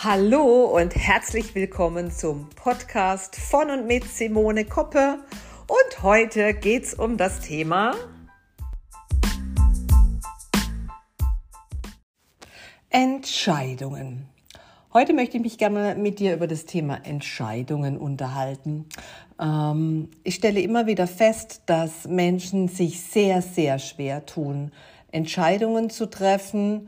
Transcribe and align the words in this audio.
Hallo 0.00 0.66
und 0.66 0.94
herzlich 0.94 1.56
willkommen 1.56 2.12
zum 2.12 2.48
Podcast 2.50 3.34
von 3.34 3.68
und 3.68 3.88
mit 3.88 4.04
Simone 4.04 4.64
Koppe. 4.64 5.18
Und 5.66 6.02
heute 6.04 6.54
geht 6.54 6.84
es 6.84 6.94
um 6.94 7.16
das 7.16 7.40
Thema 7.40 7.96
Entscheidungen. 12.90 14.28
Heute 14.92 15.14
möchte 15.14 15.38
ich 15.38 15.42
mich 15.42 15.58
gerne 15.58 15.96
mit 15.96 16.20
dir 16.20 16.34
über 16.34 16.46
das 16.46 16.64
Thema 16.64 17.04
Entscheidungen 17.04 17.98
unterhalten. 17.98 18.86
Ähm, 19.40 20.10
ich 20.22 20.36
stelle 20.36 20.60
immer 20.60 20.86
wieder 20.86 21.08
fest, 21.08 21.62
dass 21.66 22.06
Menschen 22.06 22.68
sich 22.68 23.00
sehr, 23.00 23.42
sehr 23.42 23.80
schwer 23.80 24.24
tun, 24.24 24.70
Entscheidungen 25.10 25.90
zu 25.90 26.06
treffen, 26.06 26.86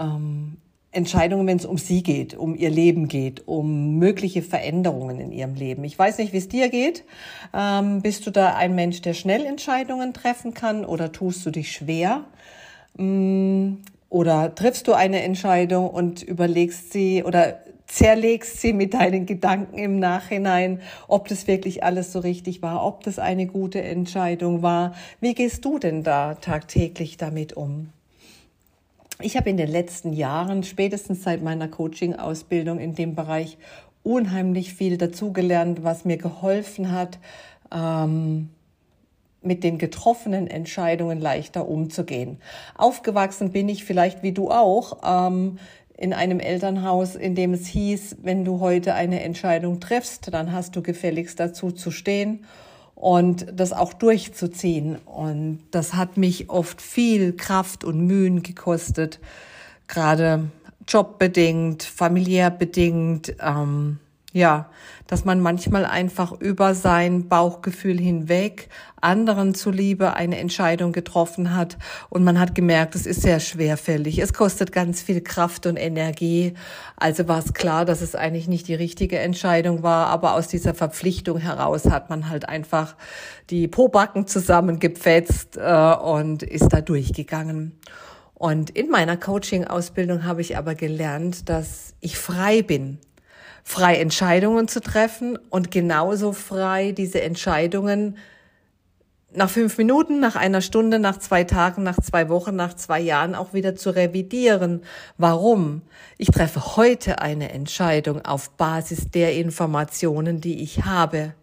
ähm, 0.00 0.56
Entscheidungen, 0.96 1.46
wenn 1.46 1.58
es 1.58 1.66
um 1.66 1.78
sie 1.78 2.02
geht, 2.02 2.34
um 2.34 2.56
ihr 2.56 2.70
Leben 2.70 3.06
geht, 3.06 3.46
um 3.46 3.98
mögliche 3.98 4.42
Veränderungen 4.42 5.20
in 5.20 5.30
ihrem 5.30 5.54
Leben. 5.54 5.84
Ich 5.84 5.98
weiß 5.98 6.18
nicht, 6.18 6.32
wie 6.32 6.38
es 6.38 6.48
dir 6.48 6.68
geht. 6.68 7.04
Ähm, 7.54 8.02
bist 8.02 8.26
du 8.26 8.30
da 8.30 8.54
ein 8.56 8.74
Mensch, 8.74 9.02
der 9.02 9.14
schnell 9.14 9.44
Entscheidungen 9.44 10.14
treffen 10.14 10.54
kann 10.54 10.84
oder 10.84 11.12
tust 11.12 11.44
du 11.46 11.50
dich 11.50 11.70
schwer? 11.72 12.24
Ähm, 12.98 13.82
oder 14.08 14.54
triffst 14.54 14.88
du 14.88 14.94
eine 14.94 15.22
Entscheidung 15.22 15.90
und 15.90 16.22
überlegst 16.22 16.92
sie 16.92 17.22
oder 17.22 17.60
zerlegst 17.86 18.60
sie 18.60 18.72
mit 18.72 18.94
deinen 18.94 19.26
Gedanken 19.26 19.78
im 19.78 19.98
Nachhinein, 19.98 20.80
ob 21.08 21.28
das 21.28 21.46
wirklich 21.46 21.84
alles 21.84 22.12
so 22.12 22.20
richtig 22.20 22.62
war, 22.62 22.84
ob 22.84 23.04
das 23.04 23.18
eine 23.18 23.46
gute 23.46 23.82
Entscheidung 23.82 24.62
war. 24.62 24.94
Wie 25.20 25.34
gehst 25.34 25.64
du 25.64 25.78
denn 25.78 26.02
da 26.02 26.34
tagtäglich 26.34 27.16
damit 27.16 27.52
um? 27.52 27.90
Ich 29.20 29.36
habe 29.38 29.48
in 29.48 29.56
den 29.56 29.68
letzten 29.68 30.12
Jahren, 30.12 30.62
spätestens 30.62 31.22
seit 31.22 31.42
meiner 31.42 31.68
Coaching-Ausbildung 31.68 32.78
in 32.78 32.94
dem 32.94 33.14
Bereich, 33.14 33.56
unheimlich 34.02 34.74
viel 34.74 34.98
dazugelernt, 34.98 35.82
was 35.82 36.04
mir 36.04 36.18
geholfen 36.18 36.92
hat, 36.92 37.18
ähm, 37.74 38.50
mit 39.40 39.64
den 39.64 39.78
getroffenen 39.78 40.48
Entscheidungen 40.48 41.18
leichter 41.18 41.66
umzugehen. 41.66 42.38
Aufgewachsen 42.76 43.52
bin 43.52 43.68
ich 43.70 43.84
vielleicht 43.84 44.22
wie 44.22 44.32
du 44.32 44.50
auch 44.50 44.98
ähm, 45.02 45.58
in 45.96 46.12
einem 46.12 46.38
Elternhaus, 46.38 47.16
in 47.16 47.34
dem 47.34 47.54
es 47.54 47.66
hieß, 47.66 48.16
wenn 48.22 48.44
du 48.44 48.60
heute 48.60 48.94
eine 48.94 49.22
Entscheidung 49.22 49.80
triffst, 49.80 50.32
dann 50.34 50.52
hast 50.52 50.76
du 50.76 50.82
gefälligst 50.82 51.40
dazu 51.40 51.70
zu 51.70 51.90
stehen 51.90 52.44
und 52.96 53.46
das 53.54 53.72
auch 53.72 53.92
durchzuziehen. 53.92 54.96
Und 55.04 55.60
das 55.70 55.94
hat 55.94 56.16
mich 56.16 56.50
oft 56.50 56.82
viel 56.82 57.34
Kraft 57.36 57.84
und 57.84 58.00
Mühen 58.00 58.42
gekostet, 58.42 59.20
gerade 59.86 60.50
jobbedingt, 60.88 61.84
familiär 61.84 62.50
bedingt. 62.50 63.36
Ähm, 63.40 63.98
ja, 64.32 64.68
dass 65.06 65.24
man 65.24 65.40
manchmal 65.40 65.86
einfach 65.86 66.32
über 66.32 66.74
sein 66.74 67.28
Bauchgefühl 67.28 67.98
hinweg 67.98 68.68
anderen 69.00 69.54
zuliebe 69.54 70.14
eine 70.14 70.38
Entscheidung 70.38 70.92
getroffen 70.92 71.54
hat 71.54 71.78
und 72.10 72.24
man 72.24 72.40
hat 72.40 72.54
gemerkt, 72.54 72.94
es 72.96 73.06
ist 73.06 73.22
sehr 73.22 73.40
schwerfällig. 73.40 74.18
Es 74.18 74.32
kostet 74.32 74.72
ganz 74.72 75.00
viel 75.00 75.20
Kraft 75.20 75.66
und 75.66 75.76
Energie. 75.76 76.54
Also 76.96 77.28
war 77.28 77.38
es 77.38 77.54
klar, 77.54 77.84
dass 77.84 78.00
es 78.00 78.14
eigentlich 78.14 78.48
nicht 78.48 78.68
die 78.68 78.74
richtige 78.74 79.18
Entscheidung 79.18 79.82
war, 79.82 80.08
aber 80.08 80.34
aus 80.34 80.48
dieser 80.48 80.74
Verpflichtung 80.74 81.38
heraus 81.38 81.86
hat 81.86 82.10
man 82.10 82.28
halt 82.28 82.48
einfach 82.48 82.96
die 83.48 83.68
Pobacken 83.68 84.26
zusammengepfetzt 84.26 85.56
äh, 85.56 85.94
und 85.94 86.42
ist 86.42 86.72
da 86.72 86.80
durchgegangen. 86.80 87.78
Und 88.34 88.70
in 88.70 88.90
meiner 88.90 89.16
Coaching-Ausbildung 89.16 90.24
habe 90.24 90.40
ich 90.42 90.58
aber 90.58 90.74
gelernt, 90.74 91.48
dass 91.48 91.94
ich 92.00 92.18
frei 92.18 92.60
bin 92.62 92.98
frei 93.68 93.96
Entscheidungen 93.96 94.68
zu 94.68 94.80
treffen 94.80 95.36
und 95.50 95.72
genauso 95.72 96.30
frei 96.32 96.92
diese 96.92 97.20
Entscheidungen 97.20 98.16
nach 99.34 99.50
fünf 99.50 99.76
Minuten, 99.76 100.20
nach 100.20 100.36
einer 100.36 100.60
Stunde, 100.60 101.00
nach 101.00 101.18
zwei 101.18 101.42
Tagen, 101.42 101.82
nach 101.82 102.00
zwei 102.00 102.28
Wochen, 102.28 102.54
nach 102.54 102.74
zwei 102.74 103.00
Jahren 103.00 103.34
auch 103.34 103.54
wieder 103.54 103.74
zu 103.74 103.90
revidieren. 103.90 104.82
Warum? 105.18 105.82
Ich 106.16 106.28
treffe 106.28 106.76
heute 106.76 107.20
eine 107.20 107.50
Entscheidung 107.50 108.24
auf 108.24 108.50
Basis 108.50 109.10
der 109.10 109.34
Informationen, 109.34 110.40
die 110.40 110.62
ich 110.62 110.84
habe. 110.84 111.34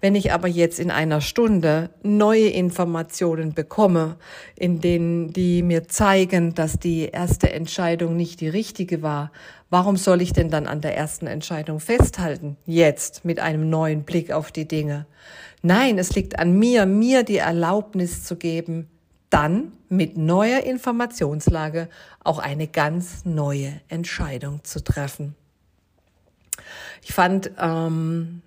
Wenn 0.00 0.14
ich 0.14 0.32
aber 0.32 0.48
jetzt 0.48 0.78
in 0.80 0.90
einer 0.90 1.20
Stunde 1.20 1.90
neue 2.02 2.48
Informationen 2.48 3.54
bekomme, 3.54 4.16
in 4.56 4.80
denen 4.80 5.32
die 5.32 5.62
mir 5.62 5.88
zeigen, 5.88 6.54
dass 6.54 6.78
die 6.78 7.08
erste 7.08 7.52
Entscheidung 7.52 8.16
nicht 8.16 8.40
die 8.40 8.48
richtige 8.48 9.02
war, 9.02 9.32
warum 9.70 9.96
soll 9.96 10.22
ich 10.22 10.32
denn 10.32 10.50
dann 10.50 10.66
an 10.66 10.80
der 10.80 10.96
ersten 10.96 11.26
Entscheidung 11.26 11.80
festhalten? 11.80 12.56
Jetzt 12.66 13.24
mit 13.24 13.40
einem 13.40 13.70
neuen 13.70 14.04
Blick 14.04 14.32
auf 14.32 14.52
die 14.52 14.68
Dinge. 14.68 15.06
Nein, 15.62 15.98
es 15.98 16.14
liegt 16.14 16.38
an 16.38 16.58
mir, 16.58 16.86
mir 16.86 17.22
die 17.22 17.38
Erlaubnis 17.38 18.24
zu 18.24 18.36
geben, 18.36 18.88
dann 19.30 19.72
mit 19.88 20.18
neuer 20.18 20.60
Informationslage 20.60 21.88
auch 22.22 22.38
eine 22.38 22.66
ganz 22.66 23.24
neue 23.24 23.80
Entscheidung 23.88 24.62
zu 24.64 24.84
treffen. 24.84 25.34
Ich 27.02 27.14
fand 27.14 27.50
ähm, 27.58 28.42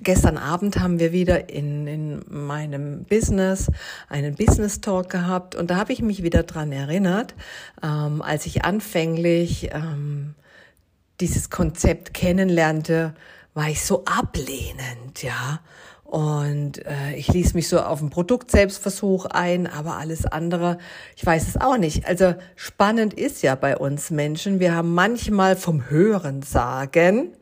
Gestern 0.00 0.38
Abend 0.38 0.78
haben 0.78 1.00
wir 1.00 1.12
wieder 1.12 1.50
in, 1.50 1.86
in 1.86 2.24
meinem 2.28 3.04
Business 3.04 3.70
einen 4.08 4.36
Business 4.36 4.80
Talk 4.80 5.10
gehabt 5.10 5.56
und 5.56 5.70
da 5.70 5.76
habe 5.76 5.92
ich 5.92 6.02
mich 6.02 6.22
wieder 6.22 6.44
dran 6.44 6.70
erinnert, 6.70 7.34
ähm, 7.82 8.22
als 8.22 8.46
ich 8.46 8.64
anfänglich 8.64 9.70
ähm, 9.72 10.34
dieses 11.20 11.50
Konzept 11.50 12.14
kennenlernte, 12.14 13.14
war 13.54 13.68
ich 13.68 13.84
so 13.84 14.04
ablehnend, 14.04 15.22
ja. 15.22 15.60
Und 16.04 16.86
äh, 16.86 17.14
ich 17.16 17.28
ließ 17.28 17.52
mich 17.52 17.68
so 17.68 17.80
auf 17.80 17.98
den 17.98 18.08
Produktselbstversuch 18.08 19.26
ein, 19.26 19.66
aber 19.66 19.96
alles 19.96 20.24
andere, 20.24 20.78
ich 21.16 21.26
weiß 21.26 21.48
es 21.48 21.60
auch 21.60 21.76
nicht. 21.76 22.06
Also 22.06 22.34
spannend 22.56 23.12
ist 23.12 23.42
ja 23.42 23.56
bei 23.56 23.76
uns 23.76 24.10
Menschen, 24.10 24.58
wir 24.58 24.74
haben 24.74 24.94
manchmal 24.94 25.54
vom 25.54 25.90
Hören 25.90 26.40
sagen, 26.40 27.32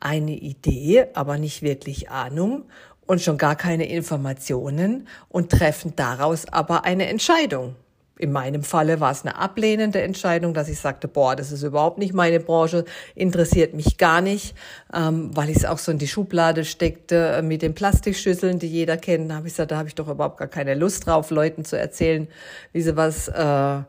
eine 0.00 0.32
Idee, 0.32 1.06
aber 1.14 1.38
nicht 1.38 1.62
wirklich 1.62 2.10
Ahnung 2.10 2.64
und 3.06 3.20
schon 3.20 3.38
gar 3.38 3.56
keine 3.56 3.88
Informationen 3.88 5.08
und 5.28 5.50
treffen 5.50 5.94
daraus 5.96 6.46
aber 6.48 6.84
eine 6.84 7.08
Entscheidung. 7.08 7.76
In 8.18 8.30
meinem 8.30 8.62
Falle 8.62 9.00
war 9.00 9.10
es 9.10 9.22
eine 9.22 9.36
ablehnende 9.36 10.00
Entscheidung, 10.00 10.54
dass 10.54 10.68
ich 10.68 10.78
sagte, 10.78 11.08
boah, 11.08 11.34
das 11.34 11.50
ist 11.50 11.64
überhaupt 11.64 11.98
nicht 11.98 12.14
meine 12.14 12.38
Branche, 12.38 12.84
interessiert 13.16 13.74
mich 13.74 13.98
gar 13.98 14.20
nicht, 14.20 14.54
ähm, 14.94 15.30
weil 15.34 15.50
ich 15.50 15.56
es 15.56 15.64
auch 15.64 15.78
so 15.78 15.90
in 15.90 15.98
die 15.98 16.06
Schublade 16.06 16.64
steckte 16.64 17.16
äh, 17.38 17.42
mit 17.42 17.62
den 17.62 17.74
Plastikschüsseln, 17.74 18.60
die 18.60 18.68
jeder 18.68 18.96
kennt. 18.96 19.30
Da 19.30 19.36
habe 19.36 19.48
ich 19.48 19.54
gesagt, 19.54 19.72
da 19.72 19.76
habe 19.78 19.88
ich 19.88 19.96
doch 19.96 20.08
überhaupt 20.08 20.36
gar 20.36 20.46
keine 20.46 20.74
Lust 20.74 21.06
drauf, 21.06 21.30
Leuten 21.30 21.64
zu 21.64 21.76
erzählen, 21.76 22.28
wie 22.72 22.82
sie 22.82 22.96
was 22.96 23.26
äh, 23.26 23.80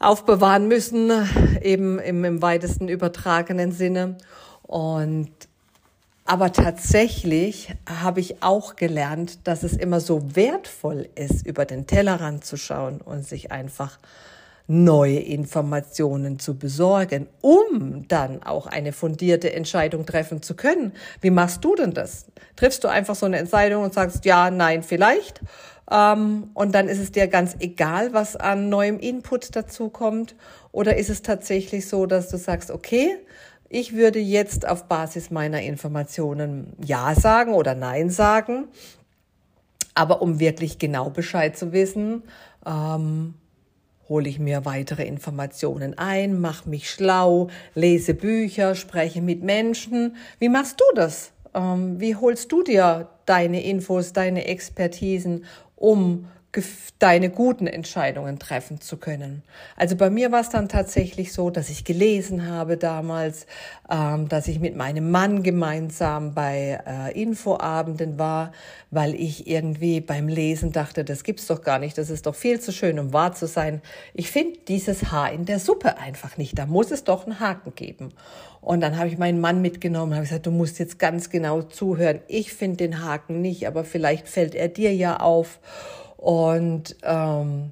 aufbewahren 0.00 0.66
müssen, 0.66 1.12
eben 1.62 1.98
im, 2.00 2.24
im 2.24 2.42
weitesten 2.42 2.88
übertragenen 2.88 3.70
Sinne. 3.70 4.16
Und 4.66 5.30
aber 6.28 6.52
tatsächlich 6.52 7.72
habe 7.88 8.18
ich 8.18 8.42
auch 8.42 8.74
gelernt, 8.74 9.46
dass 9.46 9.62
es 9.62 9.74
immer 9.74 10.00
so 10.00 10.34
wertvoll 10.34 11.08
ist, 11.14 11.46
über 11.46 11.64
den 11.64 11.86
Tellerrand 11.86 12.44
zu 12.44 12.56
schauen 12.56 13.00
und 13.00 13.24
sich 13.24 13.52
einfach 13.52 14.00
neue 14.66 15.20
Informationen 15.20 16.40
zu 16.40 16.58
besorgen, 16.58 17.28
um 17.40 18.08
dann 18.08 18.42
auch 18.42 18.66
eine 18.66 18.92
fundierte 18.92 19.52
Entscheidung 19.52 20.04
treffen 20.04 20.42
zu 20.42 20.56
können. 20.56 20.92
Wie 21.20 21.30
machst 21.30 21.64
du 21.64 21.76
denn 21.76 21.94
das? 21.94 22.26
Triffst 22.56 22.82
du 22.82 22.88
einfach 22.88 23.14
so 23.14 23.26
eine 23.26 23.38
Entscheidung 23.38 23.84
und 23.84 23.94
sagst 23.94 24.24
ja, 24.24 24.50
nein, 24.50 24.82
vielleicht? 24.82 25.40
Ähm, 25.88 26.50
und 26.54 26.74
dann 26.74 26.88
ist 26.88 26.98
es 26.98 27.12
dir 27.12 27.28
ganz 27.28 27.54
egal, 27.60 28.12
was 28.12 28.34
an 28.34 28.68
neuem 28.68 28.98
Input 28.98 29.54
dazu 29.54 29.88
kommt? 29.88 30.34
Oder 30.72 30.96
ist 30.96 31.10
es 31.10 31.22
tatsächlich 31.22 31.88
so, 31.88 32.06
dass 32.06 32.28
du 32.28 32.36
sagst, 32.36 32.72
okay, 32.72 33.16
ich 33.68 33.94
würde 33.94 34.18
jetzt 34.18 34.68
auf 34.68 34.84
Basis 34.84 35.30
meiner 35.30 35.62
Informationen 35.62 36.72
Ja 36.84 37.14
sagen 37.14 37.54
oder 37.54 37.74
Nein 37.74 38.10
sagen. 38.10 38.68
Aber 39.94 40.20
um 40.20 40.38
wirklich 40.38 40.78
genau 40.78 41.10
Bescheid 41.10 41.56
zu 41.56 41.72
wissen, 41.72 42.22
ähm, 42.66 43.34
hole 44.08 44.28
ich 44.28 44.38
mir 44.38 44.64
weitere 44.64 45.04
Informationen 45.04 45.96
ein, 45.98 46.40
mache 46.40 46.68
mich 46.68 46.90
schlau, 46.90 47.48
lese 47.74 48.14
Bücher, 48.14 48.74
spreche 48.74 49.22
mit 49.22 49.42
Menschen. 49.42 50.16
Wie 50.38 50.48
machst 50.48 50.80
du 50.80 50.84
das? 50.94 51.32
Ähm, 51.54 51.98
wie 51.98 52.14
holst 52.14 52.52
du 52.52 52.62
dir 52.62 53.08
deine 53.24 53.64
Infos, 53.64 54.12
deine 54.12 54.46
Expertisen, 54.46 55.44
um 55.74 56.26
deine 56.98 57.28
guten 57.28 57.66
Entscheidungen 57.66 58.38
treffen 58.38 58.80
zu 58.80 58.96
können. 58.96 59.42
Also 59.76 59.96
bei 59.96 60.08
mir 60.08 60.32
war 60.32 60.40
es 60.40 60.48
dann 60.48 60.68
tatsächlich 60.68 61.32
so, 61.32 61.50
dass 61.50 61.68
ich 61.68 61.84
gelesen 61.84 62.48
habe 62.48 62.78
damals, 62.78 63.46
ähm, 63.90 64.28
dass 64.28 64.48
ich 64.48 64.60
mit 64.60 64.76
meinem 64.76 65.10
Mann 65.10 65.42
gemeinsam 65.42 66.34
bei 66.34 66.80
äh, 66.86 67.20
Infoabenden 67.20 68.18
war, 68.18 68.52
weil 68.90 69.14
ich 69.14 69.46
irgendwie 69.46 70.00
beim 70.00 70.28
Lesen 70.28 70.72
dachte, 70.72 71.04
das 71.04 71.22
gibt's 71.22 71.46
doch 71.46 71.60
gar 71.60 71.78
nicht, 71.78 71.98
das 71.98 72.08
ist 72.08 72.26
doch 72.26 72.34
viel 72.34 72.60
zu 72.60 72.72
schön, 72.72 72.98
um 72.98 73.12
wahr 73.12 73.34
zu 73.34 73.46
sein. 73.46 73.82
Ich 74.14 74.30
finde 74.30 74.58
dieses 74.66 75.10
Haar 75.12 75.32
in 75.32 75.44
der 75.44 75.58
Suppe 75.58 75.98
einfach 75.98 76.38
nicht, 76.38 76.58
da 76.58 76.64
muss 76.64 76.90
es 76.90 77.04
doch 77.04 77.26
einen 77.26 77.40
Haken 77.40 77.74
geben. 77.74 78.12
Und 78.66 78.80
dann 78.80 78.98
habe 78.98 79.08
ich 79.08 79.16
meinen 79.16 79.40
Mann 79.40 79.62
mitgenommen 79.62 80.12
und 80.12 80.16
habe 80.16 80.26
gesagt, 80.26 80.46
du 80.46 80.50
musst 80.50 80.80
jetzt 80.80 80.98
ganz 80.98 81.30
genau 81.30 81.62
zuhören. 81.62 82.20
Ich 82.26 82.52
finde 82.52 82.78
den 82.78 83.04
Haken 83.04 83.40
nicht, 83.40 83.68
aber 83.68 83.84
vielleicht 83.84 84.28
fällt 84.28 84.56
er 84.56 84.66
dir 84.66 84.92
ja 84.92 85.18
auf. 85.20 85.60
Und 86.26 86.96
ähm, 87.04 87.70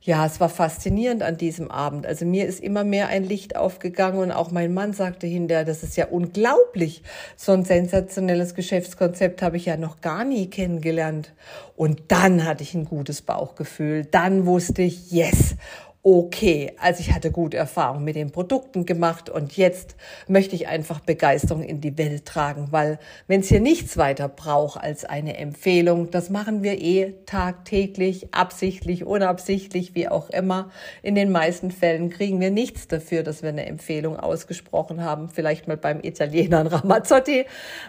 ja, 0.00 0.26
es 0.26 0.40
war 0.40 0.48
faszinierend 0.48 1.22
an 1.22 1.36
diesem 1.36 1.70
Abend. 1.70 2.04
Also 2.04 2.24
mir 2.24 2.46
ist 2.46 2.58
immer 2.58 2.82
mehr 2.82 3.06
ein 3.06 3.22
Licht 3.22 3.54
aufgegangen 3.54 4.18
und 4.18 4.32
auch 4.32 4.50
mein 4.50 4.74
Mann 4.74 4.92
sagte 4.92 5.28
hinterher, 5.28 5.64
das 5.64 5.84
ist 5.84 5.96
ja 5.96 6.08
unglaublich. 6.08 7.04
So 7.36 7.52
ein 7.52 7.64
sensationelles 7.64 8.56
Geschäftskonzept 8.56 9.40
habe 9.40 9.56
ich 9.56 9.66
ja 9.66 9.76
noch 9.76 10.00
gar 10.00 10.24
nie 10.24 10.50
kennengelernt. 10.50 11.32
Und 11.76 12.02
dann 12.08 12.44
hatte 12.44 12.64
ich 12.64 12.74
ein 12.74 12.86
gutes 12.86 13.22
Bauchgefühl. 13.22 14.04
Dann 14.04 14.46
wusste 14.46 14.82
ich, 14.82 15.12
yes 15.12 15.54
okay. 16.02 16.72
Also 16.78 17.00
ich 17.00 17.12
hatte 17.12 17.30
gute 17.30 17.56
Erfahrungen 17.56 18.04
mit 18.04 18.16
den 18.16 18.32
Produkten 18.32 18.86
gemacht 18.86 19.30
und 19.30 19.56
jetzt 19.56 19.94
möchte 20.26 20.56
ich 20.56 20.66
einfach 20.66 21.00
Begeisterung 21.00 21.62
in 21.62 21.80
die 21.80 21.96
Welt 21.96 22.26
tragen, 22.26 22.68
weil 22.70 22.98
wenn 23.28 23.40
es 23.40 23.48
hier 23.48 23.60
nichts 23.60 23.96
weiter 23.96 24.28
braucht 24.28 24.80
als 24.80 25.04
eine 25.04 25.36
Empfehlung, 25.36 26.10
das 26.10 26.28
machen 26.28 26.62
wir 26.64 26.80
eh 26.80 27.14
tagtäglich, 27.26 28.34
absichtlich, 28.34 29.04
unabsichtlich, 29.04 29.94
wie 29.94 30.08
auch 30.08 30.30
immer. 30.30 30.70
In 31.02 31.14
den 31.14 31.30
meisten 31.30 31.70
Fällen 31.70 32.10
kriegen 32.10 32.40
wir 32.40 32.50
nichts 32.50 32.88
dafür, 32.88 33.22
dass 33.22 33.42
wir 33.42 33.50
eine 33.50 33.66
Empfehlung 33.66 34.18
ausgesprochen 34.18 35.04
haben, 35.04 35.28
vielleicht 35.28 35.68
mal 35.68 35.76
beim 35.76 36.00
Italiener 36.02 36.70
Ramazzotti. 36.72 37.46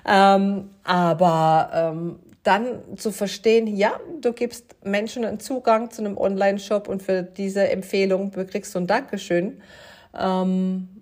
Ähm, 0.07 0.69
aber 0.83 1.71
ähm, 1.73 2.19
dann 2.43 2.97
zu 2.97 3.11
verstehen, 3.11 3.67
ja, 3.67 3.99
du 4.21 4.33
gibst 4.33 4.75
Menschen 4.83 5.23
einen 5.25 5.39
Zugang 5.39 5.91
zu 5.91 6.01
einem 6.01 6.17
Online-Shop 6.17 6.87
und 6.87 7.01
für 7.01 7.23
diese 7.23 7.69
Empfehlung 7.69 8.31
bekriegst 8.31 8.75
du 8.75 8.79
ein 8.79 8.87
Dankeschön. 8.87 9.61
Ähm, 10.17 10.92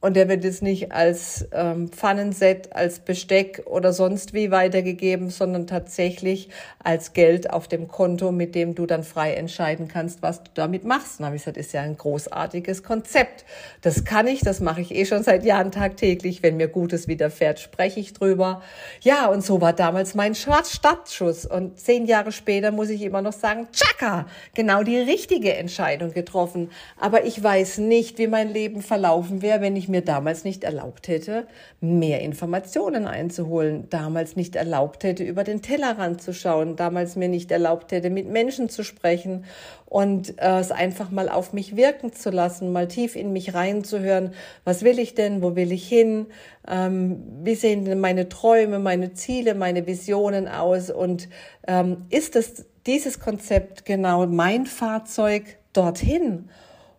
und 0.00 0.16
der 0.16 0.30
wird 0.30 0.44
jetzt 0.44 0.62
nicht 0.62 0.92
als 0.92 1.46
ähm, 1.52 1.88
Pfannenset, 1.88 2.74
als 2.74 3.00
Besteck 3.00 3.62
oder 3.66 3.92
sonst 3.92 4.32
wie 4.32 4.50
weitergegeben, 4.50 5.28
sondern 5.28 5.66
tatsächlich 5.66 6.48
als 6.82 7.12
Geld 7.12 7.50
auf 7.50 7.68
dem 7.68 7.86
Konto, 7.86 8.32
mit 8.32 8.54
dem 8.54 8.74
du 8.74 8.86
dann 8.86 9.02
frei 9.02 9.34
entscheiden 9.34 9.88
kannst, 9.88 10.22
was 10.22 10.42
du 10.42 10.50
damit 10.54 10.84
machst. 10.84 11.20
Und 11.20 11.26
habe 11.26 11.36
ich 11.36 11.42
gesagt, 11.42 11.58
ist 11.58 11.74
ja 11.74 11.82
ein 11.82 11.98
großartiges 11.98 12.82
Konzept. 12.82 13.44
Das 13.82 14.04
kann 14.04 14.26
ich, 14.26 14.40
das 14.40 14.60
mache 14.60 14.80
ich 14.80 14.94
eh 14.94 15.04
schon 15.04 15.22
seit 15.22 15.44
Jahren 15.44 15.70
tagtäglich. 15.70 16.42
Wenn 16.42 16.56
mir 16.56 16.68
Gutes 16.68 17.06
widerfährt, 17.06 17.60
spreche 17.60 18.00
ich 18.00 18.14
drüber. 18.14 18.62
Ja, 19.02 19.26
und 19.26 19.44
so 19.44 19.60
war 19.60 19.74
damals 19.74 20.14
mein 20.14 20.34
Startschuss. 20.34 21.44
Und 21.44 21.78
zehn 21.78 22.06
Jahre 22.06 22.32
später 22.32 22.70
muss 22.70 22.88
ich 22.88 23.02
immer 23.02 23.20
noch 23.20 23.34
sagen, 23.34 23.68
tschakka, 23.70 24.26
genau 24.54 24.82
die 24.82 24.96
richtige 24.98 25.54
Entscheidung 25.56 26.14
getroffen. 26.14 26.70
Aber 26.98 27.26
ich 27.26 27.42
weiß 27.42 27.78
nicht, 27.78 28.16
wie 28.16 28.28
mein 28.28 28.48
Leben 28.48 28.80
verlaufen 28.80 29.42
wäre, 29.42 29.60
wenn 29.60 29.76
ich 29.76 29.89
mir 29.90 30.02
damals 30.02 30.44
nicht 30.44 30.64
erlaubt 30.64 31.08
hätte, 31.08 31.46
mehr 31.80 32.20
Informationen 32.20 33.06
einzuholen, 33.06 33.88
damals 33.90 34.36
nicht 34.36 34.56
erlaubt 34.56 35.04
hätte, 35.04 35.24
über 35.24 35.44
den 35.44 35.62
Tellerrand 35.62 36.22
zu 36.22 36.32
schauen, 36.32 36.76
damals 36.76 37.16
mir 37.16 37.28
nicht 37.28 37.50
erlaubt 37.50 37.92
hätte, 37.92 38.10
mit 38.10 38.28
Menschen 38.28 38.68
zu 38.68 38.84
sprechen 38.84 39.44
und 39.86 40.40
äh, 40.40 40.60
es 40.60 40.70
einfach 40.70 41.10
mal 41.10 41.28
auf 41.28 41.52
mich 41.52 41.76
wirken 41.76 42.12
zu 42.12 42.30
lassen, 42.30 42.72
mal 42.72 42.88
tief 42.88 43.16
in 43.16 43.32
mich 43.32 43.54
reinzuhören, 43.54 44.32
was 44.64 44.82
will 44.84 44.98
ich 44.98 45.14
denn, 45.14 45.42
wo 45.42 45.56
will 45.56 45.72
ich 45.72 45.86
hin, 45.86 46.26
ähm, 46.68 47.22
wie 47.42 47.56
sehen 47.56 47.84
denn 47.84 48.00
meine 48.00 48.28
Träume, 48.28 48.78
meine 48.78 49.12
Ziele, 49.14 49.54
meine 49.54 49.86
Visionen 49.86 50.46
aus? 50.46 50.90
Und 50.90 51.28
ähm, 51.66 52.06
ist 52.10 52.36
es 52.36 52.66
dieses 52.86 53.18
Konzept 53.18 53.84
genau 53.84 54.26
mein 54.26 54.66
Fahrzeug 54.66 55.58
dorthin? 55.72 56.48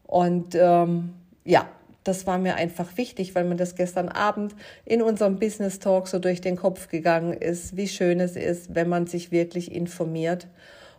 Und 0.04 0.56
ähm, 0.56 1.14
ja, 1.46 1.70
das 2.04 2.26
war 2.26 2.38
mir 2.38 2.56
einfach 2.56 2.98
wichtig, 2.98 3.36
weil 3.36 3.44
mir 3.44 3.56
das 3.56 3.76
gestern 3.76 4.10
Abend 4.10 4.56
in 4.86 5.02
unserem 5.02 5.38
Business 5.40 5.80
Talk 5.80 6.08
so 6.08 6.20
durch 6.20 6.42
den 6.42 6.56
Kopf 6.56 6.88
gegangen 6.88 7.34
ist, 7.34 7.78
wie 7.78 7.88
schön 7.88 8.20
es 8.20 8.36
ist, 8.36 8.74
wenn 8.74 8.90
man 8.90 9.08
sich 9.08 9.32
wirklich 9.32 9.72
informiert 9.72 10.48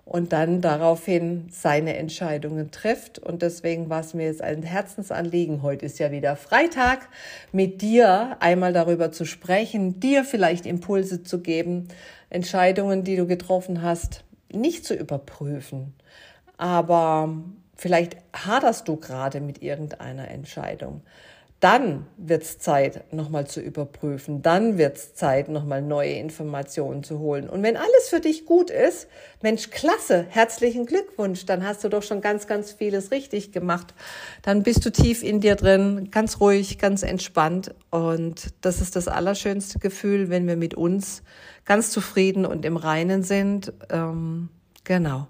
und 0.04 0.32
dann 0.32 0.60
daraufhin 0.60 1.46
seine 1.50 1.96
Entscheidungen 1.96 2.70
trifft. 2.70 3.18
Und 3.18 3.42
deswegen 3.42 3.88
war 3.88 4.00
es 4.00 4.14
mir 4.14 4.26
jetzt 4.26 4.42
ein 4.42 4.62
Herzensanliegen, 4.62 5.62
heute 5.62 5.86
ist 5.86 5.98
ja 5.98 6.10
wieder 6.10 6.36
Freitag, 6.36 7.08
mit 7.52 7.82
dir 7.82 8.36
einmal 8.40 8.72
darüber 8.72 9.12
zu 9.12 9.24
sprechen, 9.24 10.00
dir 10.00 10.24
vielleicht 10.24 10.66
Impulse 10.66 11.22
zu 11.22 11.40
geben, 11.40 11.88
Entscheidungen, 12.30 13.04
die 13.04 13.16
du 13.16 13.26
getroffen 13.26 13.82
hast, 13.82 14.24
nicht 14.52 14.84
zu 14.84 14.94
überprüfen, 14.94 15.94
aber 16.58 17.34
Vielleicht 17.76 18.16
haderst 18.32 18.88
du 18.88 18.96
gerade 18.96 19.40
mit 19.40 19.62
irgendeiner 19.62 20.28
Entscheidung. 20.28 21.02
Dann 21.62 22.06
wird's 22.16 22.58
Zeit, 22.58 23.12
nochmal 23.12 23.46
zu 23.46 23.60
überprüfen. 23.60 24.42
Dann 24.42 24.78
wird's 24.78 25.14
Zeit, 25.14 25.48
nochmal 25.48 25.80
neue 25.80 26.14
Informationen 26.14 27.04
zu 27.04 27.20
holen. 27.20 27.48
Und 27.48 27.62
wenn 27.62 27.76
alles 27.76 28.08
für 28.08 28.18
dich 28.18 28.46
gut 28.46 28.68
ist, 28.68 29.06
Mensch, 29.42 29.70
klasse, 29.70 30.26
herzlichen 30.28 30.86
Glückwunsch, 30.86 31.46
dann 31.46 31.64
hast 31.64 31.84
du 31.84 31.88
doch 31.88 32.02
schon 32.02 32.20
ganz, 32.20 32.48
ganz 32.48 32.72
vieles 32.72 33.12
richtig 33.12 33.52
gemacht. 33.52 33.94
Dann 34.42 34.64
bist 34.64 34.84
du 34.84 34.90
tief 34.90 35.22
in 35.22 35.40
dir 35.40 35.54
drin, 35.54 36.08
ganz 36.10 36.40
ruhig, 36.40 36.78
ganz 36.78 37.04
entspannt. 37.04 37.72
Und 37.90 38.54
das 38.62 38.80
ist 38.80 38.96
das 38.96 39.06
allerschönste 39.06 39.78
Gefühl, 39.78 40.30
wenn 40.30 40.48
wir 40.48 40.56
mit 40.56 40.74
uns 40.74 41.22
ganz 41.64 41.92
zufrieden 41.92 42.44
und 42.44 42.64
im 42.64 42.76
Reinen 42.76 43.22
sind. 43.22 43.72
Ähm, 43.88 44.48
genau. 44.82 45.28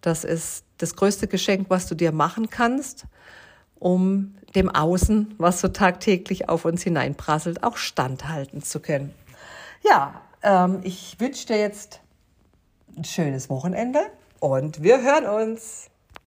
Das 0.00 0.24
ist 0.24 0.64
das 0.78 0.94
größte 0.94 1.26
Geschenk, 1.26 1.66
was 1.68 1.86
du 1.86 1.94
dir 1.94 2.12
machen 2.12 2.50
kannst, 2.50 3.06
um 3.78 4.36
dem 4.54 4.70
Außen, 4.70 5.34
was 5.38 5.60
so 5.60 5.68
tagtäglich 5.68 6.48
auf 6.48 6.64
uns 6.64 6.82
hineinprasselt, 6.82 7.62
auch 7.62 7.76
standhalten 7.76 8.62
zu 8.62 8.80
können. 8.80 9.14
Ja, 9.82 10.22
ähm, 10.42 10.80
ich 10.82 11.18
wünsche 11.20 11.46
dir 11.46 11.58
jetzt 11.58 12.00
ein 12.96 13.04
schönes 13.04 13.50
Wochenende 13.50 14.00
und 14.40 14.82
wir 14.82 15.02
hören 15.02 15.26
uns. 15.26 15.90